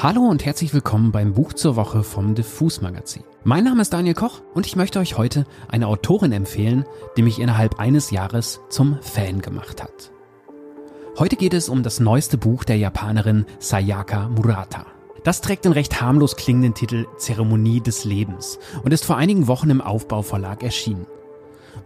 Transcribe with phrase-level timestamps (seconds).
[0.00, 3.24] Hallo und herzlich willkommen beim Buch zur Woche vom Diffus Magazin.
[3.42, 6.84] Mein Name ist Daniel Koch und ich möchte euch heute eine Autorin empfehlen,
[7.16, 10.12] die mich innerhalb eines Jahres zum Fan gemacht hat.
[11.18, 14.86] Heute geht es um das neueste Buch der Japanerin Sayaka Murata.
[15.24, 19.68] Das trägt den recht harmlos klingenden Titel Zeremonie des Lebens und ist vor einigen Wochen
[19.68, 21.08] im Aufbauverlag erschienen.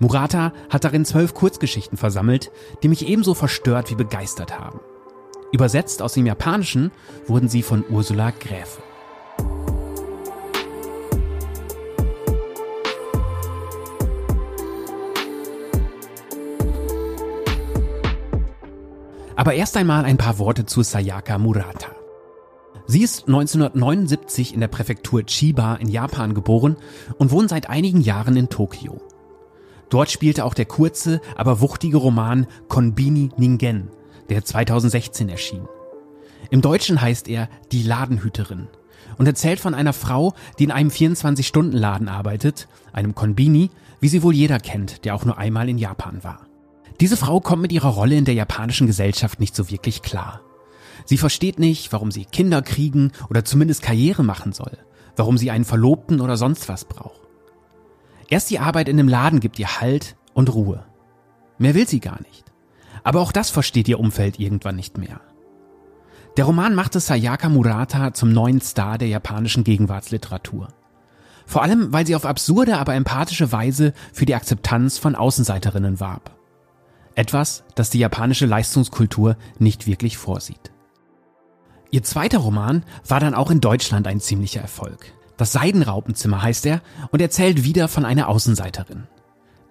[0.01, 2.53] Murata hat darin zwölf Kurzgeschichten versammelt,
[2.83, 4.81] die mich ebenso verstört wie begeistert haben.
[5.53, 6.91] Übersetzt aus dem Japanischen
[7.27, 8.83] wurden sie von Ursula Gräfe.
[19.37, 21.89] Aber erst einmal ein paar Worte zu Sayaka Murata.
[22.87, 26.77] Sie ist 1979 in der Präfektur Chiba in Japan geboren
[27.19, 29.03] und wohnt seit einigen Jahren in Tokio.
[29.91, 33.91] Dort spielte auch der kurze, aber wuchtige Roman Konbini Ningen,
[34.29, 35.69] der 2016 erschien.
[36.51, 38.69] Im Deutschen heißt er Die Ladenhüterin
[39.19, 43.71] und erzählt von einer Frau, die in einem 24-Stunden-Laden arbeitet, einem Konbini,
[44.01, 46.47] wie sie wohl jeder kennt, der auch nur einmal in Japan war.
[47.01, 50.41] Diese Frau kommt mit ihrer Rolle in der japanischen Gesellschaft nicht so wirklich klar.
[51.05, 54.79] Sie versteht nicht, warum sie Kinder kriegen oder zumindest Karriere machen soll,
[55.17, 57.21] warum sie einen Verlobten oder sonst was braucht.
[58.29, 60.85] Erst die Arbeit in dem Laden gibt ihr Halt und Ruhe.
[61.59, 62.52] Mehr will sie gar nicht.
[63.05, 65.21] Aber auch das versteht ihr Umfeld irgendwann nicht mehr.
[66.37, 70.69] Der Roman machte Sayaka Murata zum neuen Star der japanischen Gegenwartsliteratur.
[71.45, 76.31] Vor allem, weil sie auf absurde, aber empathische Weise für die Akzeptanz von Außenseiterinnen warb.
[77.15, 80.73] Etwas, das die japanische Leistungskultur nicht wirklich vorsieht.
[81.91, 85.13] Ihr zweiter Roman war dann auch in Deutschland ein ziemlicher Erfolg.
[85.37, 86.81] Das Seidenraupenzimmer heißt er
[87.11, 89.07] und erzählt wieder von einer Außenseiterin.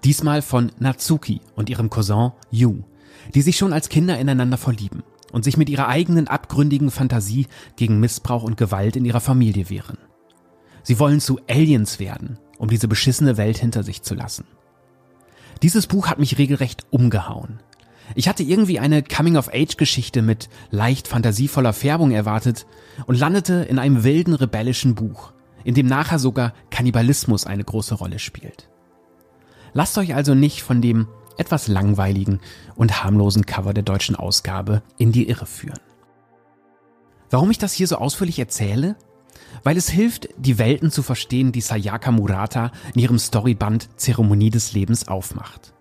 [0.04, 2.84] Diesmal von Natsuki und ihrem Cousin Yu,
[3.34, 8.00] die sich schon als Kinder ineinander verlieben und sich mit ihrer eigenen abgründigen Fantasie gegen
[8.00, 9.98] Missbrauch und Gewalt in ihrer Familie wehren.
[10.84, 14.46] Sie wollen zu Aliens werden, um diese beschissene Welt hinter sich zu lassen.
[15.62, 17.60] Dieses Buch hat mich regelrecht umgehauen.
[18.16, 22.66] Ich hatte irgendwie eine Coming-of-Age-Geschichte mit leicht fantasievoller Färbung erwartet
[23.06, 28.20] und landete in einem wilden, rebellischen Buch, in dem nachher sogar Kannibalismus eine große Rolle
[28.20, 28.70] spielt.
[29.74, 31.08] Lasst euch also nicht von dem
[31.42, 32.40] etwas langweiligen
[32.76, 35.80] und harmlosen Cover der deutschen Ausgabe in die Irre führen.
[37.30, 38.96] Warum ich das hier so ausführlich erzähle?
[39.64, 44.74] Weil es hilft, die Welten zu verstehen, die Sayaka Murata in ihrem Storyband Zeremonie des
[44.74, 45.74] Lebens aufmacht.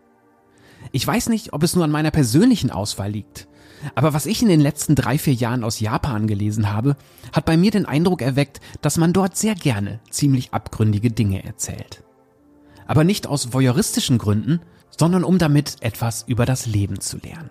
[0.93, 3.47] Ich weiß nicht, ob es nur an meiner persönlichen Auswahl liegt,
[3.95, 6.97] aber was ich in den letzten drei, vier Jahren aus Japan gelesen habe,
[7.33, 12.03] hat bei mir den Eindruck erweckt, dass man dort sehr gerne ziemlich abgründige Dinge erzählt.
[12.87, 14.61] Aber nicht aus voyeuristischen Gründen,
[14.97, 17.51] sondern um damit etwas über das Leben zu lernen.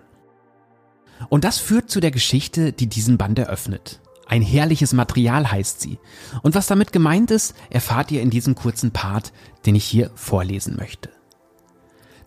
[1.28, 4.00] Und das führt zu der Geschichte, die diesen Band eröffnet.
[4.26, 5.98] Ein herrliches Material heißt sie.
[6.42, 9.32] Und was damit gemeint ist, erfahrt ihr in diesem kurzen Part,
[9.66, 11.10] den ich hier vorlesen möchte.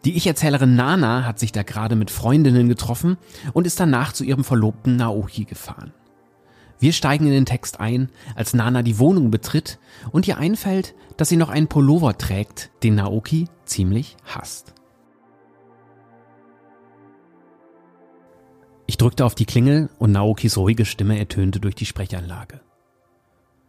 [0.03, 3.17] Die Ich-Erzählerin Nana hat sich da gerade mit Freundinnen getroffen
[3.53, 5.93] und ist danach zu ihrem Verlobten Naoki gefahren.
[6.83, 9.79] Wir steigen in den Text ein, als Nana die Wohnung betritt
[10.11, 14.73] und ihr einfällt, dass sie noch einen Pullover trägt, den Naoki ziemlich hasst.
[18.85, 22.59] Ich drückte auf die Klingel und Naokis ruhige Stimme ertönte durch die Sprechanlage.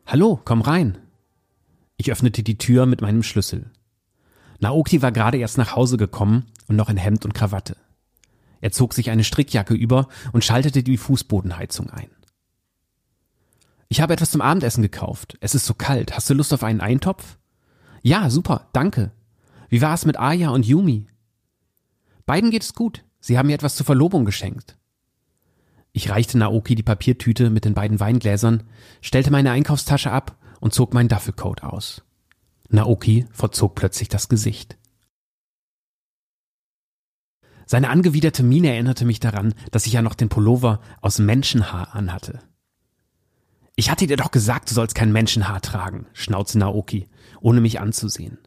[0.09, 0.99] Hallo, komm rein.
[1.97, 3.71] Ich öffnete die Tür mit meinem Schlüssel.
[4.59, 7.77] Naoki war gerade erst nach Hause gekommen und noch in Hemd und Krawatte.
[8.61, 12.11] Er zog sich eine Strickjacke über und schaltete die Fußbodenheizung ein.
[13.89, 15.37] Ich habe etwas zum Abendessen gekauft.
[15.41, 16.17] Es ist so kalt.
[16.17, 17.39] Hast du Lust auf einen Eintopf?
[18.03, 19.13] Ja, super, danke.
[19.69, 21.07] Wie war es mit Aya und Yumi?
[22.27, 23.05] Beiden geht es gut.
[23.21, 24.77] Sie haben mir etwas zur Verlobung geschenkt.
[25.93, 28.65] Ich reichte Naoki die Papiertüte mit den beiden Weingläsern,
[29.01, 32.03] stellte meine Einkaufstasche ab und zog meinen Duffelcoat aus.
[32.69, 34.77] Naoki verzog plötzlich das Gesicht.
[37.67, 42.41] Seine angewiderte Miene erinnerte mich daran, dass ich ja noch den Pullover aus Menschenhaar anhatte.
[43.77, 47.09] Ich hatte dir doch gesagt, du sollst kein Menschenhaar tragen, schnauzte Naoki,
[47.41, 48.39] ohne mich anzusehen.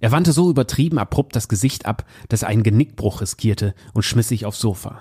[0.00, 4.28] Er wandte so übertrieben abrupt das Gesicht ab, dass er einen Genickbruch riskierte und schmiss
[4.28, 5.00] sich aufs Sofa.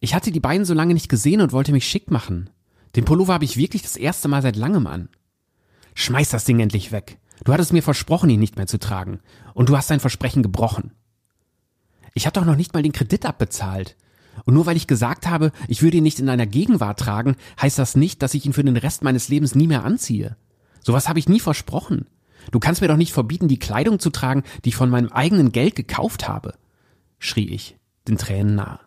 [0.00, 2.50] Ich hatte die beiden so lange nicht gesehen und wollte mich schick machen.
[2.96, 5.08] Den Pullover habe ich wirklich das erste Mal seit langem an.
[5.94, 7.18] Schmeiß das Ding endlich weg.
[7.44, 9.20] Du hattest mir versprochen, ihn nicht mehr zu tragen.
[9.54, 10.92] Und du hast dein Versprechen gebrochen.
[12.14, 13.96] Ich habe doch noch nicht mal den Kredit abbezahlt.
[14.44, 17.78] Und nur weil ich gesagt habe, ich würde ihn nicht in einer Gegenwart tragen, heißt
[17.78, 20.36] das nicht, dass ich ihn für den Rest meines Lebens nie mehr anziehe.
[20.82, 22.06] Sowas habe ich nie versprochen.
[22.50, 25.52] Du kannst mir doch nicht verbieten, die Kleidung zu tragen, die ich von meinem eigenen
[25.52, 26.54] Geld gekauft habe,
[27.18, 28.80] schrie ich, den Tränen nahe.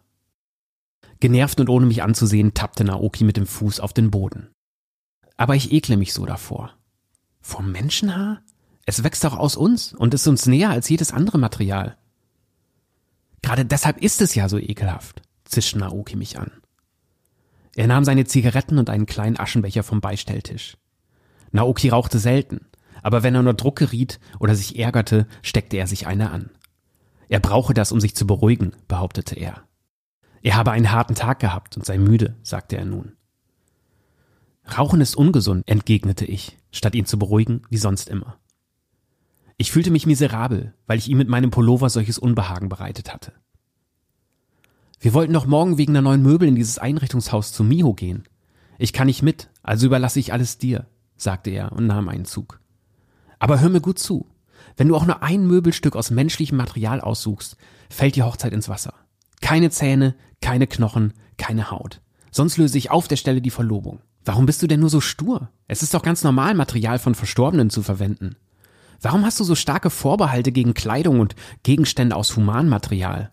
[1.19, 4.49] Genervt und ohne mich anzusehen, tappte Naoki mit dem Fuß auf den Boden.
[5.35, 6.73] Aber ich ekle mich so davor.
[7.41, 8.41] Vom Menschenhaar?
[8.85, 11.97] Es wächst auch aus uns und ist uns näher als jedes andere Material.
[13.41, 16.51] Gerade deshalb ist es ja so ekelhaft, zischte Naoki mich an.
[17.75, 20.77] Er nahm seine Zigaretten und einen kleinen Aschenbecher vom Beistelltisch.
[21.51, 22.67] Naoki rauchte selten,
[23.01, 26.51] aber wenn er nur Druck geriet oder sich ärgerte, steckte er sich eine an.
[27.27, 29.63] Er brauche das, um sich zu beruhigen, behauptete er.
[30.41, 33.13] Er habe einen harten Tag gehabt und sei müde, sagte er nun.
[34.77, 38.37] Rauchen ist ungesund, entgegnete ich, statt ihn zu beruhigen, wie sonst immer.
[39.57, 43.33] Ich fühlte mich miserabel, weil ich ihm mit meinem Pullover solches Unbehagen bereitet hatte.
[45.01, 48.25] Wir wollten doch morgen wegen der neuen Möbel in dieses Einrichtungshaus zu Miho gehen.
[48.77, 52.59] Ich kann nicht mit, also überlasse ich alles dir, sagte er und nahm einen Zug.
[53.39, 54.27] Aber hör mir gut zu.
[54.75, 57.55] Wenn du auch nur ein Möbelstück aus menschlichem Material aussuchst,
[57.89, 58.93] fällt die Hochzeit ins Wasser.
[59.39, 62.01] Keine Zähne, keine Knochen, keine Haut.
[62.29, 64.01] Sonst löse ich auf der Stelle die Verlobung.
[64.25, 65.49] Warum bist du denn nur so stur?
[65.69, 68.35] Es ist doch ganz normal, Material von Verstorbenen zu verwenden.
[69.01, 73.31] Warum hast du so starke Vorbehalte gegen Kleidung und Gegenstände aus Humanmaterial?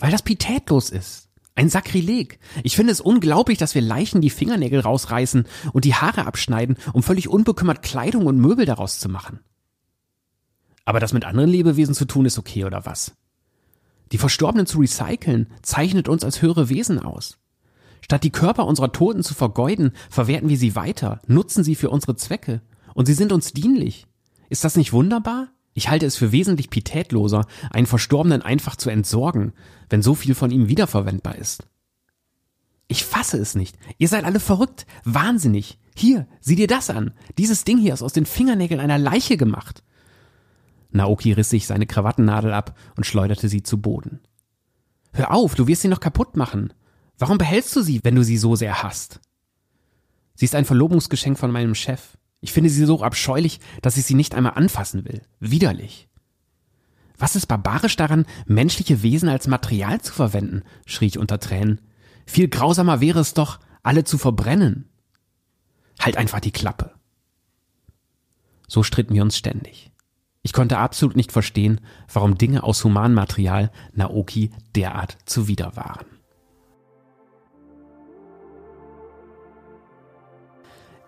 [0.00, 1.28] Weil das pietätlos ist.
[1.54, 2.38] Ein Sakrileg.
[2.64, 7.02] Ich finde es unglaublich, dass wir Leichen die Fingernägel rausreißen und die Haare abschneiden, um
[7.02, 9.40] völlig unbekümmert Kleidung und Möbel daraus zu machen.
[10.84, 13.12] Aber das mit anderen Lebewesen zu tun ist okay oder was?
[14.12, 17.38] Die Verstorbenen zu recyceln zeichnet uns als höhere Wesen aus.
[18.00, 22.16] Statt die Körper unserer Toten zu vergeuden, verwerten wir sie weiter, nutzen sie für unsere
[22.16, 22.62] Zwecke.
[22.94, 24.06] Und sie sind uns dienlich.
[24.48, 25.48] Ist das nicht wunderbar?
[25.72, 29.52] Ich halte es für wesentlich pietätloser, einen Verstorbenen einfach zu entsorgen,
[29.88, 31.66] wenn so viel von ihm wiederverwendbar ist.
[32.88, 33.78] Ich fasse es nicht.
[33.98, 35.78] Ihr seid alle verrückt, wahnsinnig.
[35.94, 37.12] Hier, sieh dir das an.
[37.38, 39.84] Dieses Ding hier ist aus den Fingernägeln einer Leiche gemacht.
[40.90, 44.20] Naoki riss sich seine Krawattennadel ab und schleuderte sie zu Boden.
[45.12, 46.72] Hör auf, du wirst sie noch kaputt machen.
[47.16, 49.20] Warum behältst du sie, wenn du sie so sehr hasst?
[50.34, 52.16] Sie ist ein Verlobungsgeschenk von meinem Chef.
[52.40, 55.22] Ich finde sie so abscheulich, dass ich sie nicht einmal anfassen will.
[55.40, 56.08] Widerlich.
[57.18, 60.62] Was ist barbarisch daran, menschliche Wesen als Material zu verwenden?
[60.86, 61.80] schrie ich unter Tränen.
[62.24, 64.88] Viel grausamer wäre es doch, alle zu verbrennen.
[66.00, 66.92] Halt einfach die Klappe.
[68.68, 69.92] So stritten wir uns ständig.
[70.42, 76.06] Ich konnte absolut nicht verstehen, warum Dinge aus Humanmaterial Naoki derart zuwider waren.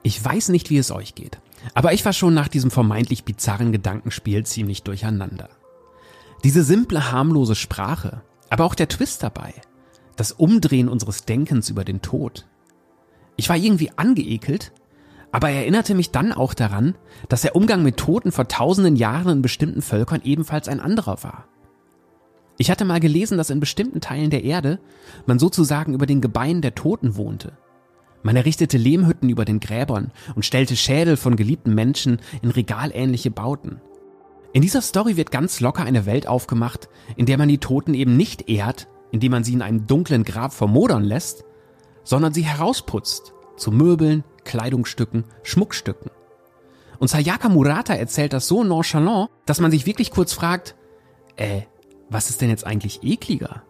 [0.03, 1.39] Ich weiß nicht, wie es euch geht,
[1.75, 5.49] aber ich war schon nach diesem vermeintlich bizarren Gedankenspiel ziemlich durcheinander.
[6.43, 9.55] Diese simple, harmlose Sprache, aber auch der Twist dabei,
[10.17, 12.47] das Umdrehen unseres Denkens über den Tod.
[13.37, 14.73] Ich war irgendwie angeekelt,
[15.31, 16.97] aber erinnerte mich dann auch daran,
[17.29, 21.47] dass der Umgang mit Toten vor tausenden Jahren in bestimmten Völkern ebenfalls ein anderer war.
[22.59, 24.81] Ich hatte mal gelesen, dass in bestimmten Teilen der Erde
[25.27, 27.57] man sozusagen über den Gebeinen der Toten wohnte
[28.23, 33.81] man errichtete Lehmhütten über den Gräbern und stellte Schädel von geliebten Menschen in regalähnliche Bauten.
[34.53, 38.17] In dieser Story wird ganz locker eine Welt aufgemacht, in der man die Toten eben
[38.17, 41.45] nicht ehrt, indem man sie in einem dunklen Grab vermodern lässt,
[42.05, 46.11] sondern sie herausputzt zu Möbeln, Kleidungsstücken, Schmuckstücken.
[46.99, 50.77] Und Sayaka Murata erzählt das so nonchalant, dass man sich wirklich kurz fragt,
[51.37, 51.63] äh,
[52.11, 53.63] was ist denn jetzt eigentlich ekliger?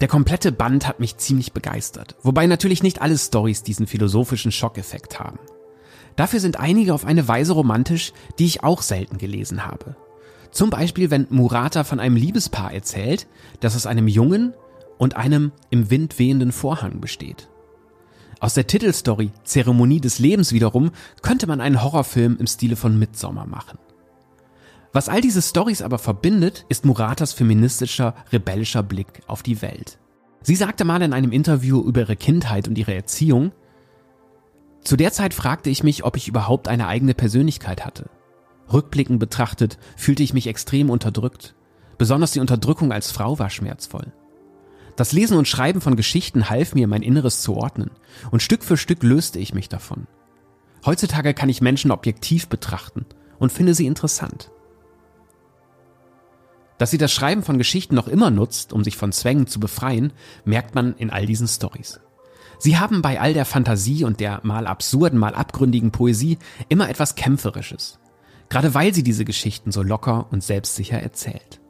[0.00, 5.20] Der komplette Band hat mich ziemlich begeistert, wobei natürlich nicht alle Stories diesen philosophischen Schockeffekt
[5.20, 5.38] haben.
[6.16, 9.96] Dafür sind einige auf eine Weise romantisch, die ich auch selten gelesen habe.
[10.50, 13.26] Zum Beispiel, wenn Murata von einem Liebespaar erzählt,
[13.60, 14.54] das aus einem Jungen
[14.98, 17.48] und einem im Wind wehenden Vorhang besteht.
[18.40, 23.46] Aus der Titelstory Zeremonie des Lebens wiederum könnte man einen Horrorfilm im Stile von Midsommar
[23.46, 23.78] machen.
[24.92, 29.98] Was all diese Stories aber verbindet, ist Muratas feministischer, rebellischer Blick auf die Welt.
[30.42, 33.52] Sie sagte mal in einem Interview über ihre Kindheit und ihre Erziehung,
[34.82, 38.08] zu der Zeit fragte ich mich, ob ich überhaupt eine eigene Persönlichkeit hatte.
[38.72, 41.54] Rückblickend betrachtet fühlte ich mich extrem unterdrückt.
[41.98, 44.12] Besonders die Unterdrückung als Frau war schmerzvoll.
[44.96, 47.90] Das Lesen und Schreiben von Geschichten half mir, mein Inneres zu ordnen,
[48.30, 50.06] und Stück für Stück löste ich mich davon.
[50.84, 53.04] Heutzutage kann ich Menschen objektiv betrachten
[53.38, 54.50] und finde sie interessant.
[56.80, 60.14] Dass sie das Schreiben von Geschichten noch immer nutzt, um sich von Zwängen zu befreien,
[60.46, 62.00] merkt man in all diesen Stories.
[62.58, 66.38] Sie haben bei all der Fantasie und der mal absurden, mal abgründigen Poesie
[66.70, 67.98] immer etwas Kämpferisches.
[68.48, 71.60] Gerade weil sie diese Geschichten so locker und selbstsicher erzählt.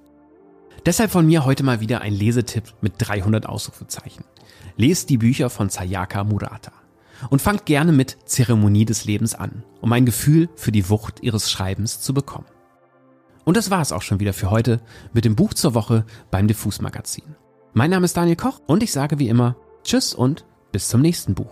[0.86, 4.24] Deshalb von mir heute mal wieder ein Lesetipp mit 300 Ausrufezeichen.
[4.76, 6.70] Lest die Bücher von Sayaka Murata.
[7.30, 11.50] Und fangt gerne mit Zeremonie des Lebens an, um ein Gefühl für die Wucht ihres
[11.50, 12.46] Schreibens zu bekommen.
[13.50, 14.80] Und das war es auch schon wieder für heute
[15.12, 17.34] mit dem Buch zur Woche beim Diffus Magazin.
[17.72, 21.34] Mein Name ist Daniel Koch und ich sage wie immer Tschüss und bis zum nächsten
[21.34, 21.50] Buch.